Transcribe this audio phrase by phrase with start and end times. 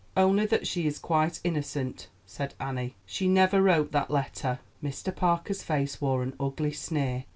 [0.17, 2.95] "Only that she is quite innocent," said Annie.
[3.05, 5.15] "She never wrote that letter." Mr.
[5.15, 7.25] Parker's face wore an ugly sneer.